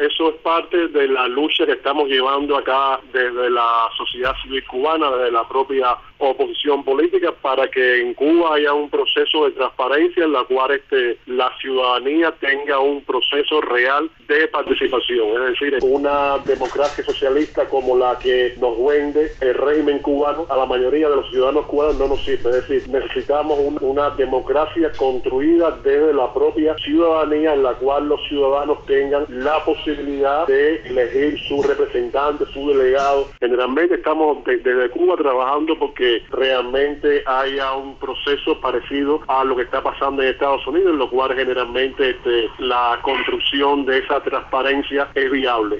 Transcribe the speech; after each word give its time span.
es 0.00 0.15
Eso 0.16 0.30
es 0.30 0.36
parte 0.36 0.88
de 0.88 1.08
la 1.08 1.28
lucha 1.28 1.66
que 1.66 1.72
estamos 1.72 2.08
llevando 2.08 2.56
acá 2.56 2.98
desde 3.12 3.50
la 3.50 3.86
sociedad 3.98 4.34
civil 4.42 4.64
cubana, 4.64 5.10
desde 5.10 5.30
la 5.30 5.46
propia 5.46 5.94
oposición 6.16 6.82
política, 6.82 7.32
para 7.42 7.68
que 7.68 8.00
en 8.00 8.14
Cuba 8.14 8.54
haya 8.54 8.72
un 8.72 8.88
proceso 8.88 9.44
de 9.44 9.50
transparencia 9.50 10.24
en 10.24 10.32
la 10.32 10.44
cual 10.44 10.70
este, 10.70 11.18
la 11.26 11.52
ciudadanía 11.58 12.32
tenga 12.40 12.78
un 12.78 13.04
proceso 13.04 13.60
real 13.60 14.10
de 14.26 14.48
participación. 14.48 15.42
Es 15.42 15.60
decir, 15.60 15.78
una 15.82 16.38
democracia 16.46 17.04
socialista 17.04 17.68
como 17.68 17.98
la 17.98 18.18
que 18.18 18.54
nos 18.58 18.82
vende 18.86 19.32
el 19.42 19.54
régimen 19.54 19.98
cubano 19.98 20.46
a 20.48 20.56
la 20.56 20.64
mayoría 20.64 21.10
de 21.10 21.16
los 21.16 21.28
ciudadanos 21.28 21.66
cubanos 21.66 21.98
no 21.98 22.08
nos 22.08 22.24
sirve. 22.24 22.48
Es 22.56 22.66
decir, 22.66 22.88
necesitamos 22.88 23.58
una 23.82 24.08
democracia 24.10 24.90
construida 24.96 25.72
desde 25.84 26.14
la 26.14 26.32
propia 26.32 26.74
ciudadanía 26.78 27.52
en 27.52 27.62
la 27.62 27.74
cual 27.74 28.08
los 28.08 28.26
ciudadanos 28.28 28.78
tengan 28.86 29.26
la 29.28 29.62
posibilidad 29.62 30.05
de 30.06 30.76
elegir 30.84 31.38
su 31.48 31.62
representante, 31.62 32.46
su 32.52 32.68
delegado. 32.68 33.28
Generalmente 33.40 33.96
estamos 33.96 34.38
desde 34.44 34.88
Cuba 34.90 35.16
trabajando 35.16 35.76
porque 35.78 36.22
realmente 36.30 37.24
haya 37.26 37.72
un 37.74 37.98
proceso 37.98 38.60
parecido 38.60 39.20
a 39.26 39.44
lo 39.44 39.56
que 39.56 39.62
está 39.62 39.82
pasando 39.82 40.22
en 40.22 40.28
Estados 40.28 40.64
Unidos, 40.66 40.92
en 40.92 40.98
lo 40.98 41.10
cual 41.10 41.34
generalmente 41.34 42.10
este, 42.10 42.48
la 42.58 42.98
construcción 43.02 43.84
de 43.84 43.98
esa 43.98 44.22
transparencia 44.22 45.08
es 45.14 45.30
viable. 45.30 45.74